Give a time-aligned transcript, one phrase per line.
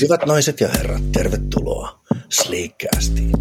[0.00, 3.32] Hyvät naiset ja herrat, tervetuloa Sleekcastiin.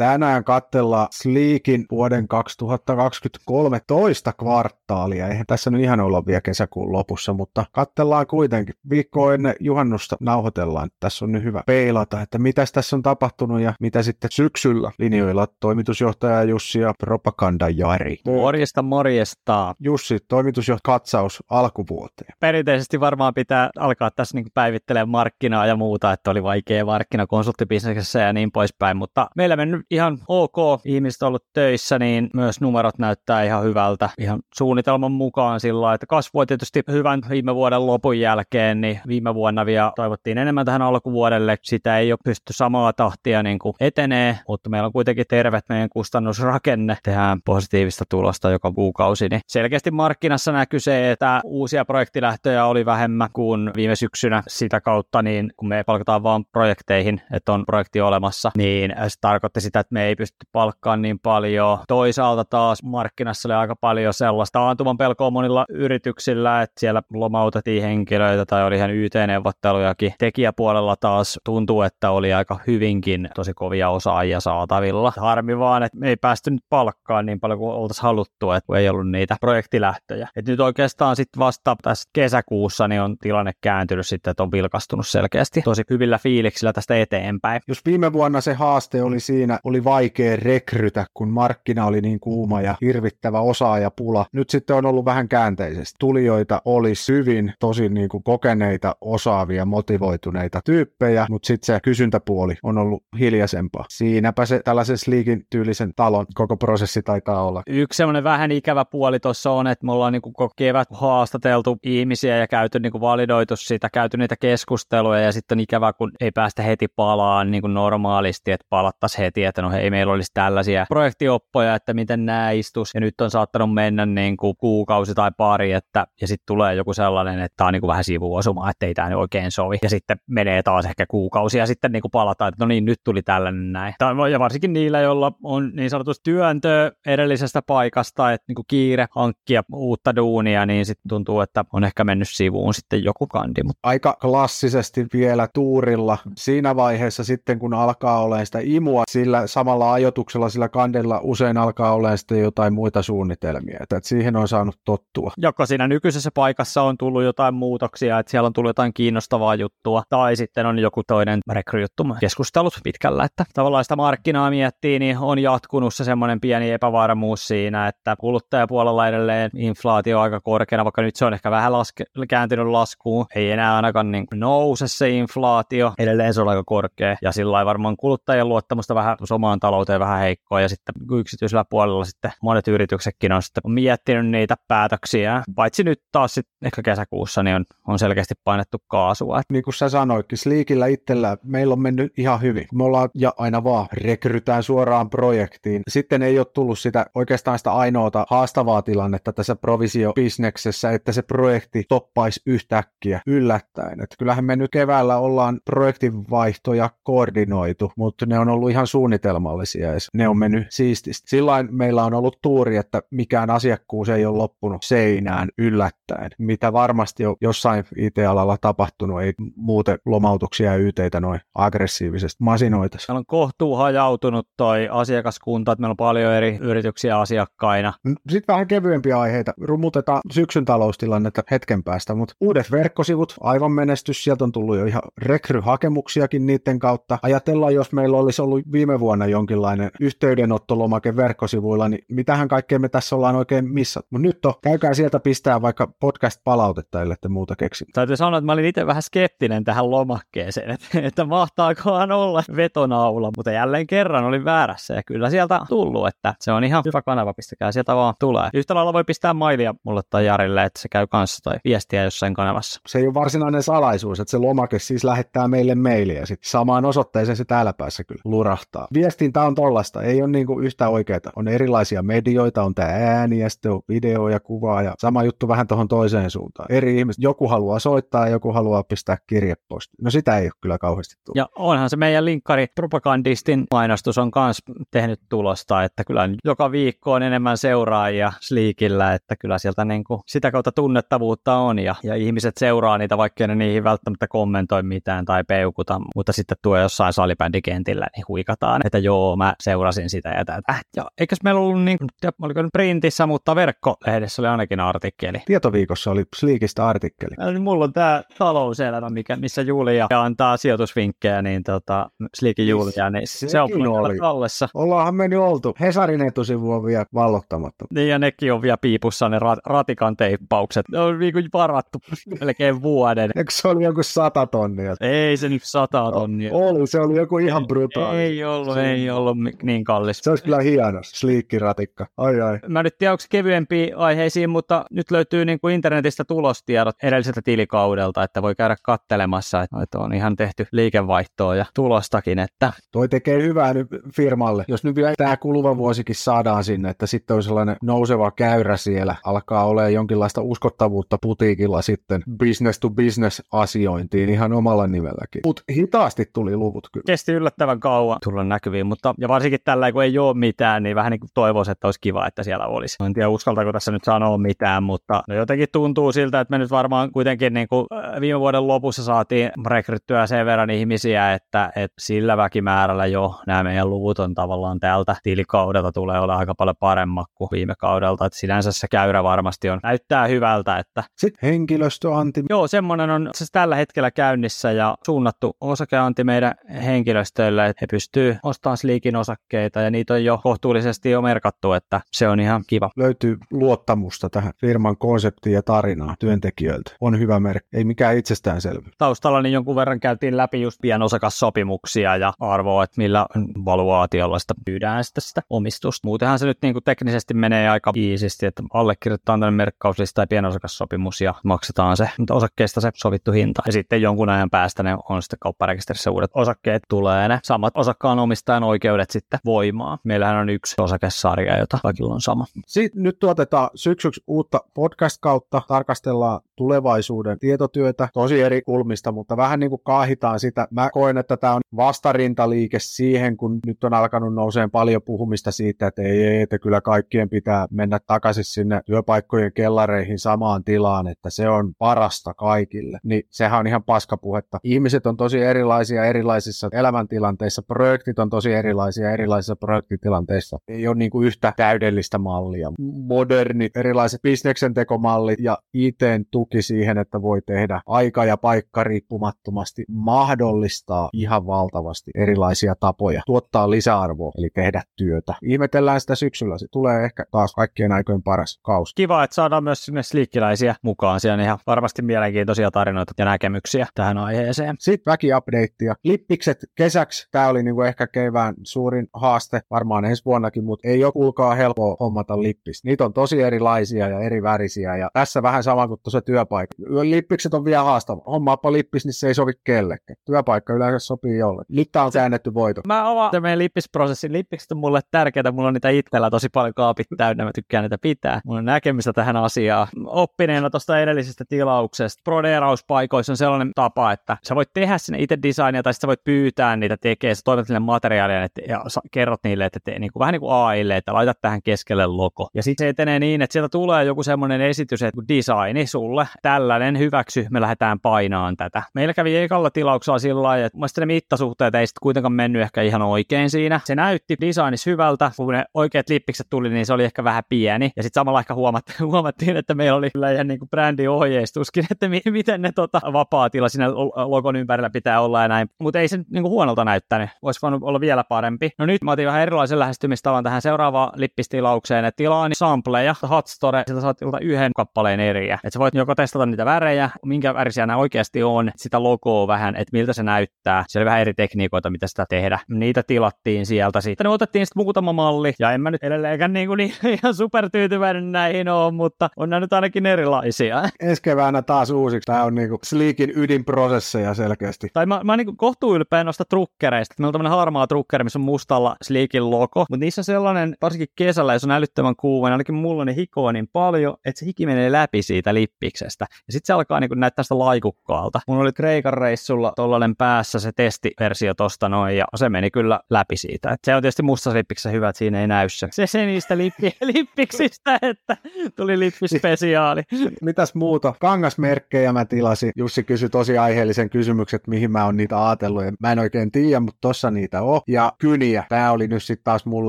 [0.00, 5.28] Tänään katsellaan Sleekin vuoden 2023 toista kvartaalia.
[5.28, 8.74] Eihän tässä nyt ihan olla vielä kesäkuun lopussa, mutta katsellaan kuitenkin.
[8.90, 10.90] Viikko ennen juhannusta nauhoitellaan.
[11.00, 15.46] Tässä on nyt hyvä peilata, että mitä tässä on tapahtunut ja mitä sitten syksyllä linjoilla
[15.60, 18.16] toimitusjohtaja Jussi ja propaganda Jari.
[18.26, 19.74] Morjesta, morjesta.
[19.80, 22.34] Jussi, toimitusjohtaja katsaus alkuvuoteen.
[22.40, 28.20] Perinteisesti varmaan pitää alkaa tässä niin päivittelemään markkinaa ja muuta, että oli vaikea markkina konsulttibisneksessä
[28.20, 33.44] ja niin poispäin, mutta meillä mennyt ihan ok ihmiset ollut töissä, niin myös numerot näyttää
[33.44, 39.00] ihan hyvältä ihan suunnitelman mukaan sillä että kasvoi tietysti hyvän viime vuoden lopun jälkeen, niin
[39.08, 41.58] viime vuonna vielä toivottiin enemmän tähän alkuvuodelle.
[41.62, 45.88] Sitä ei ole pysty samaa tahtia niin kuin etenee, mutta meillä on kuitenkin tervet meidän
[45.88, 46.96] kustannusrakenne.
[47.02, 49.28] Tehdään positiivista tulosta joka kuukausi.
[49.28, 55.22] Niin selkeästi markkinassa näkyy se, että uusia projektilähtöjä oli vähemmän kuin viime syksynä sitä kautta,
[55.22, 59.92] niin kun me palkataan vaan projekteihin, että on projekti olemassa, niin se tarkoitti sitä, että
[59.94, 61.78] me ei pysty palkkaamaan niin paljon.
[61.88, 68.46] Toisaalta taas markkinassa oli aika paljon sellaista antuman pelkoa monilla yrityksillä, että siellä lomautettiin henkilöitä
[68.46, 70.14] tai oli ihan YT-neuvottelujakin.
[70.18, 75.12] Tekijäpuolella taas tuntuu, että oli aika hyvinkin tosi kovia osaajia saatavilla.
[75.16, 78.88] Harmi vaan, että me ei päästy nyt palkkaan niin paljon kuin oltaisiin haluttu, että ei
[78.88, 80.28] ollut niitä projektilähtöjä.
[80.36, 85.06] Et nyt oikeastaan sitten vasta tässä kesäkuussa niin on tilanne kääntynyt sitten, että on vilkastunut
[85.06, 87.60] selkeästi tosi hyvillä fiiliksillä tästä eteenpäin.
[87.68, 92.60] Jos viime vuonna se haaste oli siinä, oli vaikea rekrytä, kun markkina oli niin kuuma
[92.60, 94.26] ja hirvittävä osaajapula.
[94.32, 95.96] Nyt sitten on ollut vähän käänteisesti.
[95.98, 102.78] Tulijoita olisi hyvin tosi niin kuin kokeneita, osaavia, motivoituneita tyyppejä, mutta sitten se kysyntäpuoli on
[102.78, 103.84] ollut hiljaisempaa.
[103.88, 107.62] Siinäpä se tällaisen liikin tyylisen talon koko prosessi taitaa olla.
[107.66, 112.36] Yksi semmoinen vähän ikävä puoli tuossa on, että me ollaan niin kuin kevät haastateltu ihmisiä
[112.36, 116.30] ja käyty niin kuin validoitu sitä, käyty niitä keskusteluja ja sitten on ikävä, kun ei
[116.30, 120.86] päästä heti palaan niin kuin normaalisti, että palattaisiin heti, että no hei, meillä olisi tällaisia
[120.88, 125.72] projektioppoja, että miten nämä istus, ja nyt on saattanut mennä niin kuin kuukausi tai pari,
[125.72, 128.94] että, ja sitten tulee joku sellainen, että tämä on niin kuin vähän sivuosuma, että ei
[128.94, 132.64] tämä oikein sovi, ja sitten menee taas ehkä kuukausi, ja sitten niin kuin palataan, että
[132.64, 133.94] no niin, nyt tuli tällainen näin.
[134.32, 139.62] Ja varsinkin niillä, joilla on niin sanotusti työntö edellisestä paikasta, että niin kuin kiire hankkia
[139.72, 143.62] uutta duunia, niin sitten tuntuu, että on ehkä mennyt sivuun sitten joku kandi.
[143.62, 143.80] Mutta...
[143.82, 150.48] Aika klassisesti vielä tuurilla siinä vaiheessa sitten, kun alkaa olemaan sitä imua, sillä samalla ajotuksella
[150.48, 155.32] sillä kandella usein alkaa olla sitten jotain muita suunnitelmia, että, siihen on saanut tottua.
[155.36, 160.02] Joko siinä nykyisessä paikassa on tullut jotain muutoksia, että siellä on tullut jotain kiinnostavaa juttua,
[160.08, 165.38] tai sitten on joku toinen rekryjuttu keskustelut pitkällä, että tavallaan sitä markkinaa miettii, niin on
[165.38, 171.24] jatkunut se semmoinen pieni epävarmuus siinä, että kuluttajapuolella edelleen inflaatio aika korkeana, vaikka nyt se
[171.24, 176.40] on ehkä vähän laske, kääntynyt laskuun, ei enää ainakaan niin nouse se inflaatio, edelleen se
[176.40, 180.94] on aika korkea, ja sillä varmaan kuluttajien luottamusta vähän omaan talouteen vähän heikkoa ja sitten
[181.18, 185.42] yksityisellä puolella sitten monet yrityksetkin on sitten miettinyt niitä päätöksiä.
[185.54, 189.40] Paitsi nyt taas sitten ehkä kesäkuussa niin on, on selkeästi painettu kaasua.
[189.52, 192.66] Niin kuin sä sanoitkin, Sleekillä itsellä meillä on mennyt ihan hyvin.
[192.74, 195.82] Me ollaan ja aina vaan rekrytään suoraan projektiin.
[195.88, 201.84] Sitten ei ole tullut sitä oikeastaan sitä ainoata haastavaa tilannetta tässä provisiobisneksessä, että se projekti
[201.88, 204.02] toppaisi yhtäkkiä yllättäen.
[204.02, 208.86] Että kyllähän me nyt keväällä ollaan projektinvaihtoja koordinoitu, mutta ne on ollut ihan
[209.20, 210.08] suunnitelmallisia edes.
[210.14, 211.28] Ne on mennyt siististi.
[211.28, 217.26] Sillain meillä on ollut tuuri, että mikään asiakkuus ei ole loppunut seinään yllättäen, mitä varmasti
[217.26, 222.98] on jossain IT-alalla tapahtunut, ei muuten lomautuksia ja YTitä noin aggressiivisesti masinoita.
[223.08, 227.92] Meillä on kohtuu hajautunut toi asiakaskunta, että meillä on paljon eri yrityksiä asiakkaina.
[228.28, 229.52] Sitten vähän kevyempiä aiheita.
[229.60, 235.02] Rummutetaan syksyn taloustilannetta hetken päästä, mutta uudet verkkosivut, aivan menestys, sieltä on tullut jo ihan
[235.18, 237.18] rekryhakemuksiakin niiden kautta.
[237.22, 243.16] Ajatellaan, jos meillä olisi ollut viime vuonna jonkinlainen yhteydenottolomake verkkosivuilla, niin mitähän kaikkea me tässä
[243.16, 244.06] ollaan oikein missat.
[244.10, 247.84] Mutta nyt on, käykää sieltä pistää vaikka podcast-palautetta, ellei muuta keksi.
[247.92, 253.30] Täytyy sanoa, että mä olin itse vähän skeptinen tähän lomakkeeseen, että, että mahtaakohan olla vetonaula,
[253.36, 257.34] mutta jälleen kerran olin väärässä ja kyllä sieltä tullut, että se on ihan hyvä kanava,
[257.34, 258.50] pistäkää sieltä vaan tulee.
[258.54, 262.34] Yhtä lailla voi pistää mailia mulle tai Jarille, että se käy kanssa tai viestiä jossain
[262.34, 262.80] kanavassa.
[262.86, 267.36] Se ei ole varsinainen salaisuus, että se lomake siis lähettää meille mailia sitten samaan osoitteeseen
[267.36, 271.10] se täällä päässä kyllä lurahtaa viestintä on tollasta, ei ole niinku yhtä oikeaa.
[271.36, 275.48] On erilaisia medioita, on tämä ääni ja sitten on video ja kuva ja sama juttu
[275.48, 276.72] vähän tuohon toiseen suuntaan.
[276.72, 279.96] Eri ihmiset, joku haluaa soittaa ja joku haluaa pistää kirjeposti.
[280.02, 281.36] No sitä ei ole kyllä kauheasti tullut.
[281.36, 284.58] Ja onhan se meidän linkkari propagandistin mainostus on myös
[284.90, 290.20] tehnyt tulosta, että kyllä joka viikko on enemmän seuraajia Sleekillä, että kyllä sieltä niin kuin
[290.26, 295.24] sitä kautta tunnettavuutta on ja, ja ihmiset seuraa niitä, vaikka ne niihin välttämättä kommentoi mitään
[295.24, 300.44] tai peukuta, mutta sitten tuo jossain salibändikentillä niin huikataan, että joo, mä seurasin sitä ja
[300.44, 300.74] tätä.
[300.96, 301.98] Ja eikös meillä ollut, niin,
[302.42, 305.38] oliko nyt printissä, mutta verkkolehdessä oli ainakin artikkeli.
[305.46, 307.34] Tietoviikossa oli Sleekistä artikkeli.
[307.38, 313.10] Ja, niin mulla on tämä talouselämä, mikä, missä Julia antaa sijoitusvinkkejä, niin tota, Sleekin Julia,
[313.10, 314.18] niin Sekin se on oli.
[314.18, 314.68] tallessa.
[314.74, 315.74] Ollaanhan me nyt oltu.
[315.80, 317.84] Hesarin etusivu on vielä vallottamatta.
[317.94, 320.88] Niin ja nekin on vielä piipussa ne rat- ratikan teippaukset.
[320.88, 321.98] Ne on niinku varattu
[322.40, 323.30] melkein vuoden.
[323.36, 324.94] Eikö se oli joku sata tonnia?
[325.00, 326.50] Ei se nyt sata tonnia.
[326.54, 328.18] Oli, se oli joku ihan brutaali.
[328.18, 330.18] Ei ollut, ei ollut niin kallis.
[330.18, 332.06] Se olisi kyllä hieno, sliikkiratikka.
[332.16, 332.58] Ai ai.
[332.68, 338.22] Mä nyt tiedän, onko kevyempiä aiheisiin, mutta nyt löytyy niin kuin internetistä tulostiedot edelliseltä tilikaudelta,
[338.22, 343.74] että voi käydä kattelemassa, että on ihan tehty liikevaihtoa ja tulostakin, että Toi tekee hyvää
[343.74, 344.64] nyt firmalle.
[344.68, 349.16] Jos nyt vielä tämä kuluva vuosikin saadaan sinne, että sitten on sellainen nouseva käyrä siellä,
[349.24, 355.40] alkaa olemaan jonkinlaista uskottavuutta putiikilla sitten business to business asiointiin ihan omalla nimelläkin.
[355.46, 357.04] Mutta hitaasti tuli luvut kyllä.
[357.06, 361.10] kesti yllättävän kauan tulla näkyviin, mutta ja varsinkin tällä kun ei ole mitään, niin vähän
[361.10, 362.96] niin kuin toivoisin, että olisi kiva, että siellä olisi.
[363.04, 366.70] En tiedä uskaltaako tässä nyt sanoa mitään, mutta no jotenkin tuntuu siltä, että me nyt
[366.70, 367.86] varmaan kuitenkin niin kuin
[368.20, 373.90] viime vuoden lopussa saatiin rekryttyä sen verran ihmisiä, että, että sillä väkimäärällä jo nämä meidän
[373.90, 378.72] luvut on tavallaan tältä tilikaudelta tulee olla aika paljon paremmat kuin viime kaudelta, että sinänsä
[378.72, 382.42] se käyrä varmasti on, näyttää hyvältä, että Sitten henkilöstöanti.
[382.50, 386.54] Joo, semmoinen on siis tällä hetkellä käynnissä ja suunnattu osakeanti meidän
[386.84, 392.00] henkilöstölle, että he pystyy ostamaan Sleekin osakkeita ja niitä on jo kohtuullisesti jo merkattu, että
[392.12, 392.90] se on ihan kiva.
[392.96, 396.90] Löytyy luottamusta tähän firman konseptiin ja tarinaan työntekijöiltä.
[397.00, 397.76] On hyvä merkki.
[397.76, 398.94] Ei mikään itsestäänselvyys.
[398.98, 403.26] Taustalla niin jonkun verran käytiin läpi just pian osakassopimuksia ja arvoa, että millä
[403.64, 406.08] valuaatiolla sitä myydään sitä, sitä omistusta.
[406.08, 411.20] Muutenhan se nyt niin kuin teknisesti menee aika iisisti, että allekirjoitetaan tämmöinen merkkauslista ja pienosakassopimus
[411.20, 413.62] ja maksetaan se mutta osakkeesta se sovittu hinta.
[413.66, 418.18] Ja sitten jonkun ajan päästä ne on sitten kaupparekisterissä uudet osakkeet tulee ne samat osakkaan
[418.40, 419.98] omistajan oikeudet sitten voimaan.
[420.04, 422.44] Meillähän on yksi osakesarja, jota kaikilla on sama.
[422.66, 429.70] Sitten nyt tuotetaan syksyksi uutta podcast-kautta, tarkastellaan tulevaisuuden tietotyötä tosi eri kulmista, mutta vähän niin
[429.70, 430.68] kuin kaahitaan sitä.
[430.70, 435.86] Mä koen, että tämä on vastarintaliike siihen, kun nyt on alkanut nouseen paljon puhumista siitä,
[435.86, 441.30] että ei, ei, että kyllä kaikkien pitää mennä takaisin sinne työpaikkojen kellareihin samaan tilaan, että
[441.30, 442.98] se on parasta kaikille.
[443.02, 444.58] Niin sehän on ihan paskapuhetta.
[444.62, 450.58] Ihmiset on tosi erilaisia erilaisissa elämäntilanteissa, projektit on tosi erilaisia erilaisissa projektitilanteissa.
[450.68, 452.72] Ei ole niin kuin yhtä täydellistä mallia.
[453.08, 459.84] Modernit, erilaiset bisneksen tekomallit ja ITn tuki siihen, että voi tehdä aika ja paikka riippumattomasti
[459.88, 465.34] mahdollistaa ihan valtavasti erilaisia tapoja tuottaa lisäarvoa, eli tehdä työtä.
[465.42, 466.58] Ihmetellään sitä syksyllä.
[466.58, 468.94] Se tulee ehkä taas kaikkien aikojen paras kausi.
[468.94, 471.20] Kiva, että saadaan myös sinne sliikkiläisiä mukaan.
[471.20, 474.76] Siellä on ihan varmasti mielenkiintoisia tarinoita ja näkemyksiä tähän aiheeseen.
[474.78, 475.94] Sitten väkiupdatea.
[476.04, 477.28] Lippikset kesäksi.
[477.30, 481.96] Tämä oli niinku ehkä kevään suurin haaste, varmaan ensi vuonnakin, mutta ei ole kuulkaa helppoa
[482.00, 482.84] hommata lippis.
[482.84, 486.74] Niitä on tosi erilaisia ja eri värisiä ja tässä vähän sama kuin tuossa työpaikka.
[487.02, 488.22] Lippikset on vielä haastava.
[488.26, 490.16] Hommaappa lippis, niin se ei sovi kellekään.
[490.24, 491.62] Työpaikka yleensä sopii jolle.
[491.68, 492.80] Litta on säännetty voito.
[492.86, 494.32] Mä oon meidän lippisprosessin.
[494.32, 495.52] Lippikset on mulle tärkeää.
[495.52, 497.44] Mulla on niitä itsellä tosi paljon kaapit täynnä.
[497.44, 498.40] Mä tykkään niitä pitää.
[498.44, 499.88] Mulla on näkemistä tähän asiaan.
[500.06, 502.20] Oppineena tuosta edellisestä tilauksesta.
[502.24, 506.76] Prodeerauspaikoissa on sellainen tapa, että sä voit tehdä sinne itse designia tai sä voit pyytää
[506.76, 507.34] niitä tekee.
[507.34, 508.09] Sä niille materiaalia
[508.44, 511.34] että, ja sa- kerrot niille, että tee niin kuin, vähän niin kuin AIlle, että laita
[511.34, 512.48] tähän keskelle logo.
[512.54, 516.98] Ja sitten se etenee niin, että sieltä tulee joku semmoinen esitys, että designi sulle, tällainen
[516.98, 518.82] hyväksy, me lähdetään painaan tätä.
[518.94, 522.62] Meillä kävi ekalla tilauksella sillä lailla, että mun mielestä ne mittasuhteet ei sitten kuitenkaan mennyt
[522.62, 523.80] ehkä ihan oikein siinä.
[523.84, 527.90] Se näytti designissa hyvältä, kun ne oikeat lippikset tuli, niin se oli ehkä vähän pieni.
[527.96, 532.22] Ja sitten samalla ehkä huomattiin, huomattiin, että meillä oli kyllä ihan niin brändiohjeistuskin, että mi-
[532.30, 535.70] miten ne tota, vapaa-tila siinä logon ympärillä pitää olla ja näin.
[535.78, 537.30] Mutta ei se niin kuin huonolta näyttänyt.
[537.42, 538.70] Olisi voinut olla vielä parempi.
[538.78, 544.02] No nyt mä otin vähän erilaisen lähestymistavan tähän seuraavaan lippistilaukseen, että tilaani sampleja, hotstore, sieltä
[544.02, 545.54] saat ilta yhden kappaleen eriä.
[545.54, 549.76] Että sä voit joko testata niitä värejä, minkä värisiä nämä oikeasti on, sitä logoa vähän,
[549.76, 550.84] että miltä se näyttää.
[550.88, 552.58] Siellä oli vähän eri tekniikoita, mitä sitä tehdä.
[552.68, 554.00] Niitä tilattiin sieltä.
[554.00, 557.34] Sitten ne otettiin sitten muutama malli, ja en mä nyt edelleenkään niin kuin niin, ihan
[557.34, 560.82] supertyytyväinen näihin ole, mutta on nämä nyt ainakin erilaisia.
[561.00, 562.26] Ensi keväänä taas uusiksi.
[562.26, 564.88] Tämä on niinku Sleekin ydinprosesseja selkeästi.
[564.92, 567.14] Tai mä, mä niin kohtuu ylpeä noista trukkereista.
[567.18, 571.08] Meillä on tämmöinen Ilmaa Trucker, missä on mustalla Sleekin logo, mutta niissä on sellainen, varsinkin
[571.16, 574.66] kesällä, jos on älyttömän kuuma, niin ainakin mulla niin hikoa niin paljon, että se hiki
[574.66, 576.26] menee läpi siitä lippiksestä.
[576.30, 578.40] Ja sitten se alkaa niin näyttää sitä laikukkaalta.
[578.48, 583.36] Mun oli Kreikan reissulla tollainen päässä se testiversio tosta noin, ja se meni kyllä läpi
[583.36, 583.70] siitä.
[583.70, 585.88] Et se on tietysti mustassa lippiksessä hyvä, että siinä ei näy se.
[585.90, 588.36] Se, se niistä lippi, lippiksistä, että
[588.76, 590.02] tuli lippispesiaali.
[590.42, 591.14] Mitäs muuta?
[591.20, 592.72] Kangasmerkkejä mä tilasin.
[592.76, 595.84] Jussi kysyi tosi aiheellisen kysymyksen, että mihin mä oon niitä ajatellut.
[595.84, 597.62] Ja mä en oikein tiedä, mutta tossa niitä.
[597.88, 598.64] Ja kyniä.
[598.68, 599.88] Tämä oli nyt sitten taas mun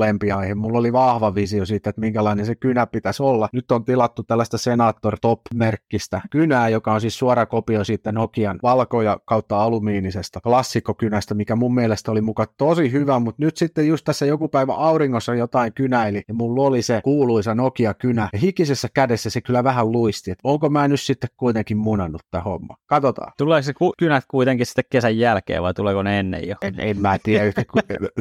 [0.00, 0.54] lempiaihe.
[0.54, 3.48] Mulla oli vahva visio siitä, että minkälainen se kynä pitäisi olla.
[3.52, 9.18] Nyt on tilattu tällaista Senator Top-merkkistä kynää, joka on siis suora kopio siitä Nokian valkoja
[9.24, 14.26] kautta alumiinisesta klassikkokynästä, mikä mun mielestä oli muka tosi hyvä, mutta nyt sitten just tässä
[14.26, 19.40] joku päivä auringossa jotain kynäili ja mulla oli se kuuluisa Nokia-kynä ja hikisessä kädessä se
[19.40, 22.76] kyllä vähän luisti, että onko mä nyt sitten kuitenkin munannut tämä homma.
[22.86, 23.32] Katsotaan.
[23.38, 26.56] Tuleeko se ku- kynät kuitenkin sitten kesän jälkeen vai tuleeko ne ennen jo?
[26.62, 27.64] En, en mä tiedä yhtä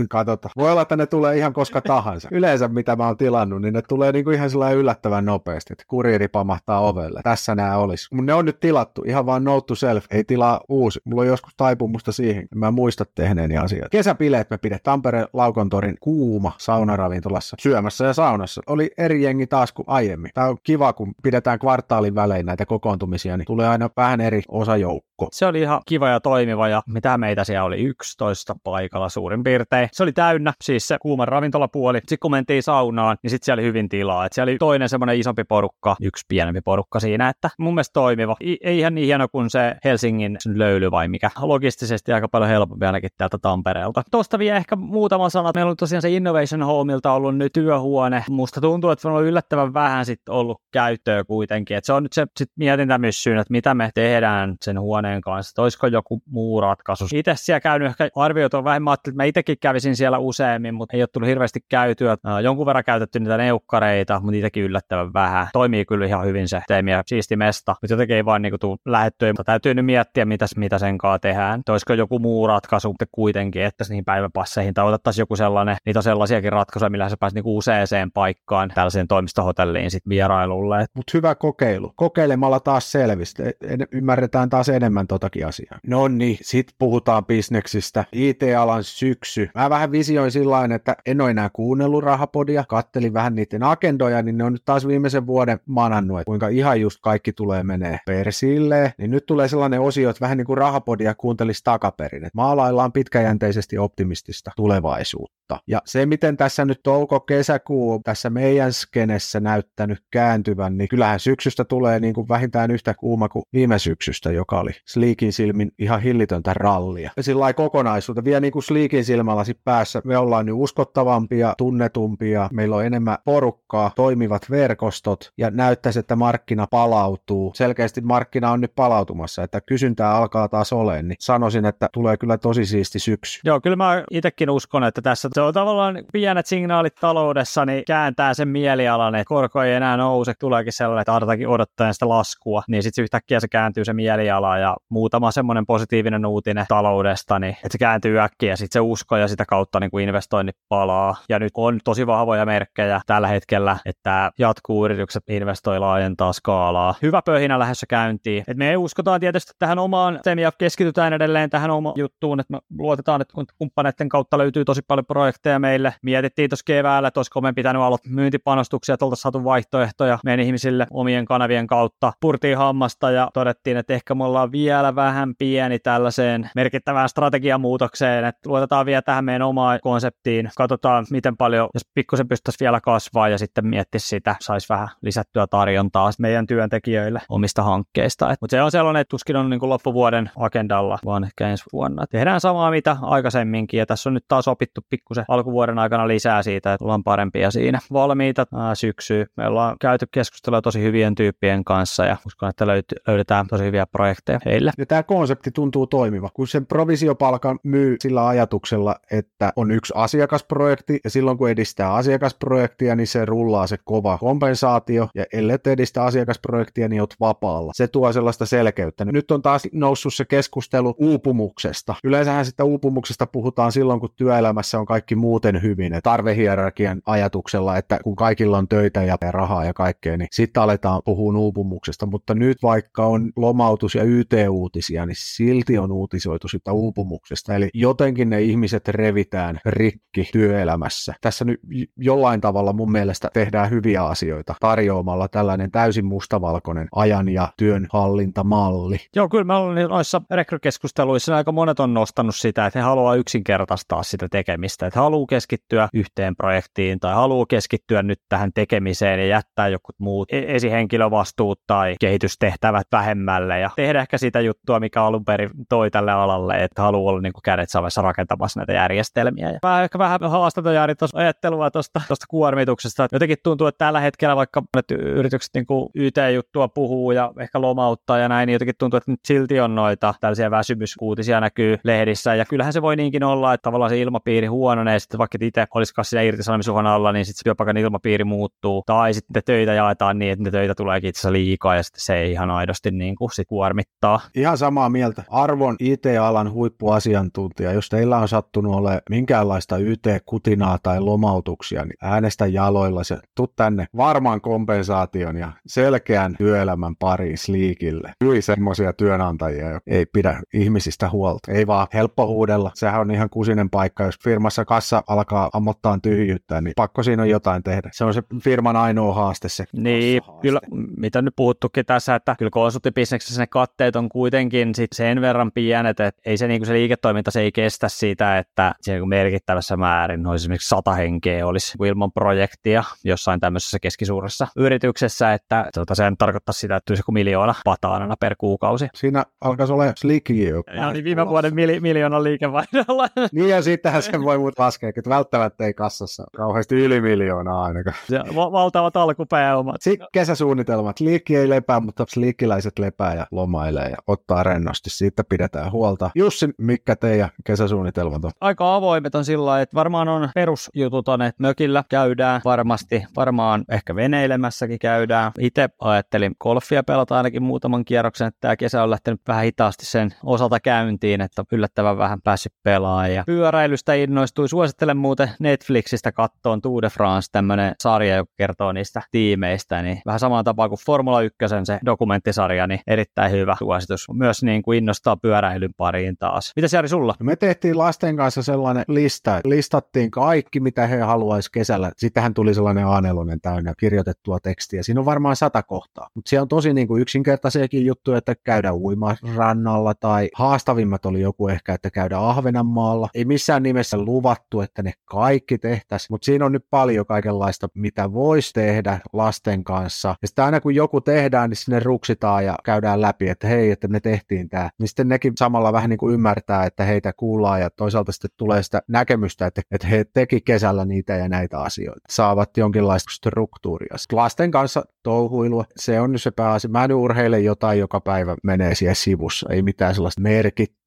[0.09, 0.51] katsotaan.
[0.57, 2.29] Voi olla, että ne tulee ihan koska tahansa.
[2.31, 6.27] Yleensä mitä mä oon tilannut, niin ne tulee niinku ihan sellainen yllättävän nopeasti, että kuriiri
[6.27, 7.21] pamahtaa ovelle.
[7.23, 8.15] Tässä nämä olisi.
[8.15, 10.99] Mun ne on nyt tilattu, ihan vaan note to self, ei tilaa uusi.
[11.05, 13.91] Mulla on joskus taipumusta siihen, mä muista tehneeni asiat.
[13.91, 18.61] Kesäpileet me pidetään Tampereen Laukontorin kuuma saunaravintolassa syömässä ja saunassa.
[18.67, 20.31] Oli eri jengi taas kuin aiemmin.
[20.33, 25.10] Tää on kiva, kun pidetään kvartaalin välein näitä kokoontumisia, niin tulee aina vähän eri osajoukko.
[25.31, 29.89] Se oli ihan kiva ja toimiva ja mitä meitä siellä oli 11 paikalla suurin piirtein.
[29.91, 31.97] Se oli täynnä, siis se kuuman ravintolapuoli.
[31.97, 34.25] Sitten kun mentiin saunaan, niin sitten siellä oli hyvin tilaa.
[34.25, 38.35] Et siellä oli toinen semmoinen isompi porukka, yksi pienempi porukka siinä, että mun mielestä toimiva.
[38.43, 41.31] I- ei ihan niin hieno kuin se Helsingin löyly vai mikä.
[41.41, 44.03] Logistisesti aika paljon helpompi ainakin täältä Tampereelta.
[44.11, 45.51] Tuosta vielä ehkä muutama sana.
[45.55, 48.23] Meillä on tosiaan se Innovation Homeilta ollut nyt työhuone.
[48.29, 51.77] Musta tuntuu, että on ollut yllättävän vähän sitten ollut käyttöä kuitenkin.
[51.77, 55.51] Et se on nyt se sit mietintämyssyyn, että mitä me tehdään sen huoneen kanssa.
[55.51, 57.05] Että olisiko joku muu ratkaisu.
[57.13, 61.01] Itse siellä käynyt ehkä arvioitu on vähemmän, että mä itsekin kävisin siellä useammin, mutta ei
[61.01, 62.17] ole tullut hirveästi käytyä.
[62.43, 65.47] Jonkun verran käytetty niitä neukkareita, mutta niitäkin yllättävän vähän.
[65.53, 69.29] Toimii kyllä ihan hyvin se teemiä siisti mesta, mutta jotenkin ei vaan niinku tuu lähettyä.
[69.29, 71.61] Mutta täytyy nyt miettiä, mitä, mitä sen kanssa tehdään.
[71.69, 76.03] Olisiko joku muu ratkaisu mutta kuitenkin, että niihin päiväpasseihin tai otettaisiin joku sellainen, niitä on
[76.03, 80.85] sellaisiakin ratkaisuja, millä se pääsi niinku useaseen paikkaan tällaiseen toimistohotelliin sit vierailulle.
[80.95, 81.93] Mutta hyvä kokeilu.
[81.95, 83.43] Kokeilemalla taas selvistä.
[83.91, 85.79] Ymmärretään taas enemmän totakin asiaa.
[85.87, 88.05] No niin, sit puhutaan bisneksistä.
[88.11, 89.49] IT-alan syksy.
[89.55, 94.37] Mä vähän visioin sillä että en ole enää kuunnellut rahapodia, kattelin vähän niiden agendoja, niin
[94.37, 98.93] ne on nyt taas viimeisen vuoden manannut, että kuinka ihan just kaikki tulee menee persille.
[98.97, 102.25] Niin nyt tulee sellainen osio, että vähän niin kuin rahapodia kuuntelisi takaperin.
[102.25, 105.59] Että maalaillaan pitkäjänteisesti optimistista tulevaisuutta.
[105.67, 111.99] Ja se, miten tässä nyt touko-kesäkuu tässä meidän skenessä näyttänyt kääntyvän, niin kyllähän syksystä tulee
[111.99, 117.11] niin kuin vähintään yhtä kuuma kuin viime syksystä, joka oli Sleekin silmin ihan hillitöntä rallia.
[117.17, 122.75] Ja sillä kokonaisuutta, vielä niin kuin Sleekin silmällä päässä, me ollaan nyt uskottavampia, tunnetumpia, meillä
[122.75, 125.31] on enemmän porukkaa, toimivat verkostot.
[125.37, 127.51] Ja näyttäisi, että markkina palautuu.
[127.55, 132.37] Selkeästi markkina on nyt palautumassa, että kysyntää alkaa taas olemaan, niin sanoisin, että tulee kyllä
[132.37, 133.39] tosi siisti syksy.
[133.43, 138.33] Joo, kyllä mä itsekin uskon, että tässä se on tavallaan pienet signaalit taloudessa, niin kääntää
[138.33, 143.03] sen mielialan, että korko ei enää nouse, tuleekin sellainen, että odottaen sitä laskua, niin sitten
[143.03, 148.19] yhtäkkiä se kääntyy se mieliala ja muutama semmoinen positiivinen uutinen taloudesta, niin että se kääntyy
[148.19, 151.15] äkkiä ja sitten se usko ja sitä kautta niin kuin investoinnit palaa.
[151.29, 156.95] Ja nyt on tosi vahvoja merkkejä tällä hetkellä, että jatkuu yritykset investoi laajentaa skaalaa.
[157.01, 158.43] Hyvä pöhinä lähdössä käyntiin.
[158.47, 163.21] Et me uskotaan tietysti tähän omaan ja keskitytään edelleen tähän omaan juttuun, että me luotetaan,
[163.21, 165.93] että kumppaneiden kautta löytyy tosi paljon projekteja meille.
[166.01, 171.25] Mietittiin tuossa keväällä, että olisiko me pitänyt aloittaa myyntipanostuksia, että saatu vaihtoehtoja meidän ihmisille omien
[171.25, 172.13] kanavien kautta.
[172.21, 178.49] Purtiin hammasta ja todettiin, että ehkä me ollaan vielä vähän pieni tällaiseen merkittävään strategiamuutokseen, että
[178.49, 183.37] luotetaan vielä tähän meidän omaan konseptiin, katsotaan miten paljon, jos pikkusen pystyttäisiin vielä kasvaa ja
[183.37, 188.35] sitten miettiä sitä, saisi vähän lisättyä tarjontaa meidän työntekijöille omista hankkeista.
[188.41, 192.05] Mutta se on sellainen, että tuskin on niin kuin loppuvuoden agendalla, vaan ehkä ensi vuonna.
[192.07, 196.73] Tehdään samaa mitä aikaisemminkin ja tässä on nyt taas opittu pikkusen alkuvuoden aikana lisää siitä,
[196.73, 197.79] että ollaan parempia siinä.
[197.93, 199.25] Valmiita ää, syksyä.
[199.37, 203.85] Me ollaan käyty keskustelua tosi hyvien tyyppien kanssa ja uskon, että löyt- löydetään tosi hyviä
[203.85, 204.71] projekteja heille.
[204.77, 210.99] Ja tämä konsepti tuntuu toimiva, kun sen provisiopalkan myy sillä ajatuksella, että on yksi asiakasprojekti
[211.03, 216.87] ja silloin kun edistää asiakasprojektia, niin se rullaa se kova kompensaatio ja ellei edistä asiakasprojektia,
[216.87, 217.71] niin oot vapaalla.
[217.75, 219.05] Se tuo sellaista selkeyttä.
[219.05, 221.95] Nyt on taas noussut se keskustelu uupumuksesta.
[222.03, 225.93] Yleensähän sitä uupumuksesta puhutaan silloin, kun työelämässä on kaikki muuten hyvin.
[226.03, 231.37] Tarvehierarkian ajatuksella, että kun kaikilla on töitä ja rahaa ja kaikkea, niin sitten aletaan puhua
[231.37, 232.05] uupumuksesta.
[232.05, 237.55] Mutta nyt vaikka on lomautus ja YT Yle-uutisia, niin silti on uutisoitu sitä uupumuksesta.
[237.55, 241.13] Eli jotenkin ne ihmiset revitään rikki työelämässä.
[241.21, 241.59] Tässä nyt
[241.97, 248.97] jollain tavalla mun mielestä tehdään hyviä asioita tarjoamalla tällainen täysin mustavalkoinen ajan ja työn hallintamalli.
[249.15, 254.03] Joo, kyllä mä olen noissa rekrykeskusteluissa aika monet on nostanut sitä, että he haluaa yksinkertaistaa
[254.03, 259.67] sitä tekemistä, että haluaa keskittyä yhteen projektiin tai haluaa keskittyä nyt tähän tekemiseen ja jättää
[259.67, 265.49] joku muut e- esihenkilövastuut tai kehitystehtävät vähemmälle ja tehdä ehkä sitä juttua, mikä alun perin
[265.69, 269.49] toi tälle alalle, että haluaa olla niin kuin kädet savessa rakentamassa näitä järjestelmiä.
[269.49, 273.07] Ja vähän, ehkä vähän haastaton Jari tuossa ajattelua tuosta kuormituksesta.
[273.11, 278.17] Jotenkin tuntuu, että tällä hetkellä vaikka monet yritykset niin kuin YT-juttua puhuu ja ehkä lomauttaa
[278.17, 282.35] ja näin, niin jotenkin tuntuu, että nyt silti on noita tällaisia väsymyskuutisia näkyy lehdissä.
[282.35, 286.05] Ja kyllähän se voi niinkin olla, että tavallaan se ilmapiiri huononee, sitten vaikka itse olisikaan
[286.05, 288.83] siinä irtisanomisuhan alla, niin sitten työpaikan ilmapiiri muuttuu.
[288.85, 292.17] Tai sitten töitä jaetaan niin, että ne töitä tuleekin itse asiassa liikaa ja sitten se
[292.17, 294.20] ei ihan aidosti niin kuin sit kuormittaa.
[294.35, 295.23] Ihan samaa mieltä.
[295.29, 303.03] Arvon IT-alan huippuasiantuntija, jos teillä on sattunut ole minkäänlaista YT-kutinaa tai lomautuksia, niin äänestä jaloilla
[303.03, 303.17] se.
[303.35, 308.13] Tuu tänne varmaan kompensaation ja selkeän työelämän pariin sliikille.
[308.21, 311.51] Yli semmoisia työnantajia, jotka ei pidä ihmisistä huolta.
[311.51, 312.71] Ei vaan helppo huudella.
[312.73, 317.29] Sehän on ihan kusinen paikka, jos firmassa kassa alkaa ammottaa tyhjyyttä, niin pakko siinä on
[317.29, 317.89] jotain tehdä.
[317.93, 319.65] Se on se firman ainoa haaste se.
[319.73, 320.59] Niin, kyllä,
[320.97, 325.99] mitä nyt puhuttukin tässä, että kyllä konsulttibisneksessä ne katteet on kuitenkin sit sen verran pienet,
[325.99, 330.27] että ei se, niinku se liiketoiminta se ei kestä sitä, että se niinku merkittävässä määrin
[330.27, 336.53] olisi esimerkiksi sata henkeä olisi ilman projektia jossain tämmöisessä keskisuuressa yrityksessä, että tuota, se tarkoittaa
[336.53, 338.87] sitä, että joku miljoona pataanana per kuukausi.
[338.95, 340.63] Siinä alkaisi olla sliikki jo.
[340.75, 343.07] Ja niin viime vuoden mili- miljoonan liikevaihdolla.
[343.33, 347.95] niin ja sittenhän sen voi muut laskea, että välttämättä ei kassassa kauheasti yli miljoonaa ainakaan.
[348.09, 349.75] Ja va- valtavat alkupääomat.
[349.81, 350.99] Sitten kesäsuunnitelmat.
[350.99, 354.89] Liikki ei lepää, mutta liikkiläiset lepää ja lomailee ja ottaa rennosti.
[354.89, 356.09] Siitä pidetään huolta.
[356.15, 358.31] Jussi, mikä teidän kesäsuunnitelmat on?
[358.41, 363.95] Aika avoimet on sillä että varmaan on perusjutut on, että mökillä käydään varmasti, varmaan ehkä
[363.95, 365.31] veneilemässäkin käydään.
[365.39, 370.13] Itse ajattelin golfia pelata ainakin muutaman kierroksen, että tämä kesä on lähtenyt vähän hitaasti sen
[370.23, 373.13] osalta käyntiin, että yllättävän vähän päässyt pelaamaan.
[373.13, 374.49] Ja pyöräilystä innostui.
[374.49, 380.19] Suosittelen muuten Netflixistä kattoon Tour de France, tämmöinen sarja, joka kertoo niistä tiimeistä, niin vähän
[380.19, 384.17] samaan tapaan kuin Formula 1 se dokumenttisarja, niin erittäin hyvä suositus.
[384.17, 386.51] Myös niin kuin innostaa pyöräilyn pariin taas.
[386.55, 387.15] Mitä Jari sulla?
[387.19, 389.39] Me tehtiin lasten kanssa sellainen lista.
[389.45, 391.91] Listattiin kaikki, mitä he haluaisi kesällä.
[391.97, 393.01] Sittenhän tuli sellainen a
[393.41, 394.83] täynnä kirjoitettua tekstiä.
[394.83, 396.07] Siinä on varmaan sata kohtaa.
[396.15, 401.47] Mutta siellä on tosi niin kuin yksinkertaisiakin juttuja, että käydään uimarannalla tai haastavimmat oli joku
[401.47, 403.09] ehkä, että käydään Ahvenanmaalla.
[403.13, 408.13] Ei missään nimessä luvattu, että ne kaikki tehtäisiin, mutta siinä on nyt paljon kaikenlaista, mitä
[408.13, 410.15] voisi tehdä lasten kanssa.
[410.21, 413.87] Ja sitten aina kun joku tehdään, niin sinne ruksitaan ja käydään läpi, että hei, että
[413.87, 414.69] me tehtiin tämä.
[414.79, 418.63] Niin sitten nekin samalla vähän niin kuin ymmärtää, että heitä kuullaan ja toisaalta sitten tulee
[418.63, 422.01] sitä näkemystä, että, että he teki kesällä niitä ja näitä asioita.
[422.09, 423.95] Saavat jonkinlaista struktuuria.
[424.11, 426.69] Lasten kanssa touhuilua, se on nyt se pääasia.
[426.69, 430.21] Mä nyt urheilen jotain, joka päivä menee siellä sivussa, ei mitään sellaista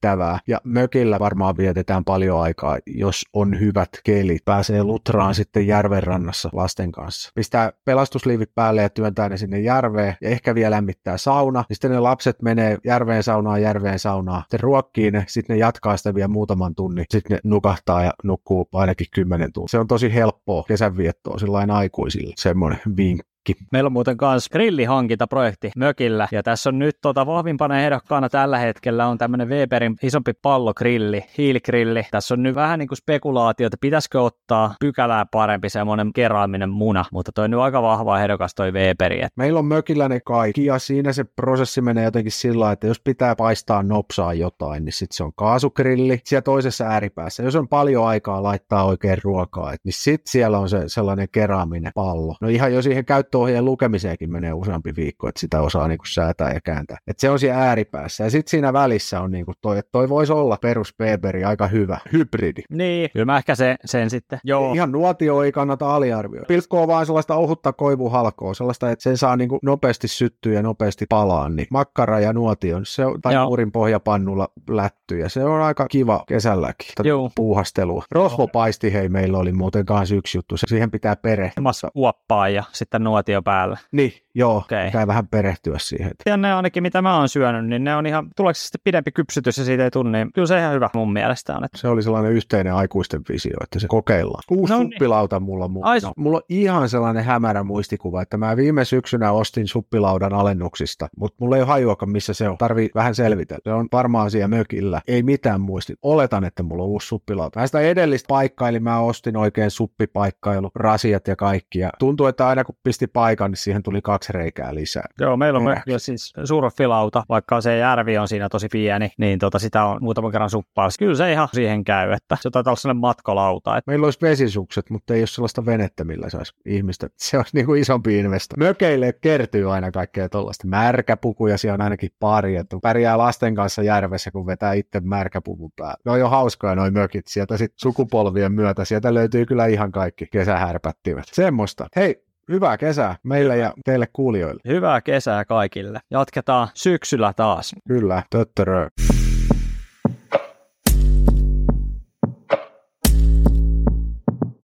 [0.04, 0.38] merkittävää.
[0.46, 4.44] Ja mökillä varmaan vietetään paljon aikaa, jos on hyvät kelit.
[4.44, 7.30] Pääsee lutraan sitten järven rannassa lasten kanssa.
[7.34, 11.64] Pistää pelastusliivit päälle ja työntää ne sinne järveen ja ehkä vielä lämmittää sauna.
[11.68, 14.42] Ja sitten ne lapset menee järveen saunaan, järveen saunaan.
[14.42, 17.04] Sitten ruokkii ne, sitten ne jatkaa sitä vielä muutaman tunnin.
[17.10, 19.70] Sitten ne nukahtaa ja nukkuu ainakin kymmenen tuntia.
[19.70, 22.34] Se on tosi helppoa kesänviettoa sillain aikuisille.
[22.36, 23.66] Semmoinen vinkki kaikki.
[23.72, 29.06] Meillä on muuten myös grillihankintaprojekti mökillä, ja tässä on nyt tota, vahvimpana ehdokkaana tällä hetkellä
[29.06, 32.06] on tämmöinen Weberin isompi pallogrilli, hiiligrilli.
[32.10, 37.04] Tässä on nyt vähän niin kuin spekulaatio, että pitäisikö ottaa pykälää parempi semmoinen keraaminen muna,
[37.12, 39.16] mutta toi nyt aika vahva ehdokas toi Weberi.
[39.16, 39.32] Että...
[39.36, 43.36] Meillä on mökillä ne kaikki, ja siinä se prosessi menee jotenkin sillä että jos pitää
[43.36, 47.42] paistaa nopsaa jotain, niin sitten se on kaasugrilli siellä toisessa ääripäässä.
[47.42, 52.36] Jos on paljon aikaa laittaa oikein ruokaa, niin sitten siellä on se sellainen keraaminen pallo.
[52.40, 56.08] No ihan jo siihen käyttö käyttöohjeen lukemiseenkin menee useampi viikko, että sitä osaa niin kuin
[56.08, 56.98] säätää ja kääntää.
[57.06, 58.24] Et se on siellä ääripäässä.
[58.24, 61.66] Ja sitten siinä välissä on niin kuin toi, että toi voisi olla perus Beberi aika
[61.66, 62.62] hyvä hybridi.
[62.70, 64.38] Niin, kyllä mä ehkä se, sen sitten.
[64.44, 64.72] Joo.
[64.74, 66.46] Ihan nuotio ei kannata aliarvioida.
[66.48, 71.06] Pilkkoa vaan sellaista ohutta koivuhalkoa, sellaista, että sen saa niin kuin nopeasti syttyä ja nopeasti
[71.08, 71.48] palaa.
[71.48, 76.24] Niin makkara ja nuotio, se on, tai uurin pohjapannulla lätty, ja se on aika kiva
[76.26, 76.88] kesälläkin.
[77.04, 77.30] Joo.
[77.34, 78.04] Puuhastelua.
[78.10, 81.64] Rosvopaisti hei meillä oli muuten kanssa yksi juttu, se siihen pitää perehtyä.
[81.94, 83.76] Uoppaa ja sitten nuotio installaatio päällä.
[83.92, 85.06] Niin, joo, okay.
[85.06, 86.10] vähän perehtyä siihen.
[86.26, 89.58] Ja ne ainakin, mitä mä oon syönyt, niin ne on ihan, tuleeko sitten pidempi kypsytys
[89.58, 91.64] ja siitä ei tunne, niin kyllä se ihan hyvä mun mielestä on.
[91.64, 94.42] Että Se oli sellainen yhteinen aikuisten visio, että se kokeillaan.
[94.50, 94.92] Uusi No niin.
[94.92, 95.72] suppilauta mulla on.
[95.82, 101.08] Ai, No, mulla on ihan sellainen hämärä muistikuva, että mä viime syksynä ostin suppilaudan alennuksista,
[101.16, 102.58] mutta mulla ei ole hajuakaan, missä se on.
[102.58, 103.60] Tarvii vähän selvitellä.
[103.64, 105.00] Se on varmaan siellä mökillä.
[105.08, 105.94] Ei mitään muisti.
[106.02, 107.60] Oletan, että mulla on uusi suppilauta.
[107.60, 111.78] Mä sitä edellistä paikkailin, mä ostin oikein suppipaikkailu, rasiat ja kaikki.
[111.78, 115.04] Ja tuntuu, että aina kun pisti paikan, niin siihen tuli kaksi reikää lisää.
[115.20, 119.58] Joo, meillä on myös siis surfilauta, vaikka se järvi on siinä tosi pieni, niin tota,
[119.58, 120.88] sitä on muutaman kerran suppaa.
[120.98, 123.76] Kyllä se ihan siihen käy, että se taitaa olla sellainen matkalauta.
[123.76, 127.08] Että Meillä olisi vesisukset, mutta ei ole sellaista venettä, millä saisi ihmistä.
[127.16, 128.54] Se olisi niin kuin isompi investo.
[128.58, 130.66] Mökeille kertyy aina kaikkea tuollaista.
[130.66, 136.00] Märkäpukuja siellä on ainakin pari, että pärjää lasten kanssa järvessä, kun vetää itse märkäpuvun päälle.
[136.04, 138.84] Ne on jo hauskoja noi mökit sieltä sitten sukupolvien myötä.
[138.84, 141.24] Sieltä löytyy kyllä ihan kaikki kesähärpättimet.
[141.32, 141.86] Semmoista.
[141.96, 144.60] Hei, hyvää kesää meille ja teille kuulijoille.
[144.68, 146.00] hyvää kesää kaikille.
[146.10, 147.74] Jatketaan syksyllä taas.
[147.88, 148.88] Kyllä, töttörö.